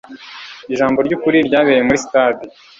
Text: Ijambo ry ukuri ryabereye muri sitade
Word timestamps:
Ijambo 0.73 0.97
ry 1.05 1.13
ukuri 1.17 1.37
ryabereye 1.47 1.83
muri 1.87 2.03
sitade 2.03 2.43